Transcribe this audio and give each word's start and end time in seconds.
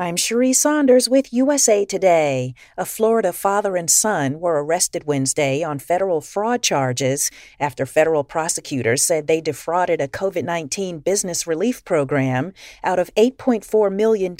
I'm 0.00 0.14
Cherie 0.14 0.52
Saunders 0.52 1.08
with 1.08 1.32
USA 1.32 1.84
Today. 1.84 2.54
A 2.76 2.84
Florida 2.84 3.32
father 3.32 3.76
and 3.76 3.90
son 3.90 4.38
were 4.38 4.62
arrested 4.62 5.08
Wednesday 5.08 5.64
on 5.64 5.80
federal 5.80 6.20
fraud 6.20 6.62
charges 6.62 7.32
after 7.58 7.84
federal 7.84 8.22
prosecutors 8.22 9.02
said 9.02 9.26
they 9.26 9.40
defrauded 9.40 10.00
a 10.00 10.06
COVID 10.06 10.44
19 10.44 11.00
business 11.00 11.48
relief 11.48 11.84
program 11.84 12.52
out 12.84 13.00
of 13.00 13.12
$8.4 13.16 13.92
million 13.92 14.36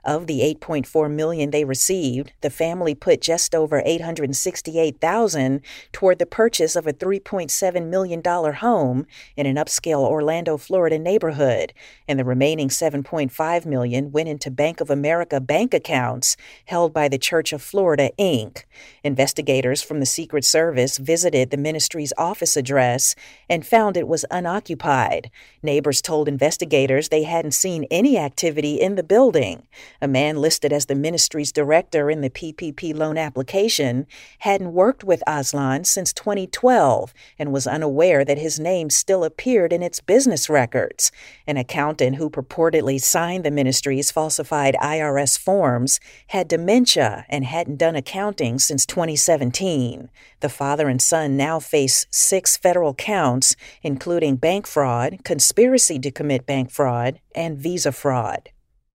Of 0.08 0.26
the 0.26 0.40
8.4 0.40 1.10
million 1.10 1.50
they 1.50 1.66
received, 1.66 2.32
the 2.40 2.48
family 2.48 2.94
put 2.94 3.20
just 3.20 3.54
over 3.54 3.82
868,000 3.84 5.60
toward 5.92 6.18
the 6.18 6.24
purchase 6.24 6.76
of 6.76 6.86
a 6.86 6.94
3.7 6.94 7.90
million 7.90 8.22
dollar 8.22 8.52
home 8.52 9.04
in 9.36 9.44
an 9.44 9.56
upscale 9.56 10.08
Orlando, 10.08 10.56
Florida 10.56 10.98
neighborhood, 10.98 11.74
and 12.08 12.18
the 12.18 12.24
remaining 12.24 12.70
7.5 12.70 13.66
million 13.66 14.10
went 14.10 14.30
into 14.30 14.50
Bank 14.50 14.80
of 14.80 14.88
America 14.88 15.42
bank 15.42 15.74
accounts 15.74 16.38
held 16.64 16.94
by 16.94 17.06
the 17.06 17.18
Church 17.18 17.52
of 17.52 17.60
Florida, 17.60 18.10
Inc. 18.18 18.64
Investigators 19.04 19.82
from 19.82 20.00
the 20.00 20.06
Secret 20.06 20.46
Service 20.46 20.96
visited 20.96 21.50
the 21.50 21.58
ministry's 21.58 22.14
office 22.16 22.56
address 22.56 23.14
and 23.50 23.66
found 23.66 23.98
it 23.98 24.08
was 24.08 24.24
unoccupied. 24.30 25.30
Neighbors 25.62 26.00
told 26.00 26.28
investigators 26.28 27.10
they 27.10 27.24
hadn't 27.24 27.52
seen 27.52 27.84
any 27.90 28.16
activity 28.16 28.80
in 28.88 28.94
the 28.96 29.02
building. 29.02 29.66
A 30.00 30.08
man 30.08 30.38
listed 30.38 30.72
as 30.72 30.86
the 30.86 30.94
ministry's 30.94 31.52
director 31.52 32.10
in 32.10 32.22
the 32.22 32.30
PPP 32.30 32.96
loan 32.96 33.18
application 33.18 34.06
hadn't 34.38 34.72
worked 34.72 35.04
with 35.04 35.22
Aslan 35.26 35.84
since 35.84 36.14
2012 36.14 37.12
and 37.38 37.52
was 37.52 37.66
unaware 37.66 38.24
that 38.24 38.38
his 38.38 38.58
name 38.58 38.88
still 38.88 39.24
appeared 39.24 39.74
in 39.74 39.82
its 39.82 40.00
business 40.00 40.48
records. 40.48 41.12
An 41.46 41.58
accountant 41.58 42.16
who 42.16 42.30
purportedly 42.30 42.98
signed 42.98 43.44
the 43.44 43.50
ministry's 43.50 44.10
falsified 44.10 44.74
IRS 44.82 45.38
forms 45.38 46.00
had 46.28 46.48
dementia 46.48 47.26
and 47.28 47.44
hadn't 47.44 47.76
done 47.76 47.94
accounting 47.94 48.58
since 48.58 48.86
2017. 48.86 50.08
The 50.40 50.48
father 50.48 50.88
and 50.88 51.02
son 51.02 51.36
now 51.36 51.60
face 51.60 52.06
six 52.10 52.56
federal 52.56 52.94
counts, 52.94 53.54
including 53.82 54.36
bank 54.36 54.66
fraud, 54.66 55.18
conspiracy 55.24 55.98
to 55.98 56.10
commit 56.10 56.46
bank 56.46 56.70
fraud, 56.70 57.20
and 57.34 57.58
visa 57.58 57.92
fraud. 57.92 58.48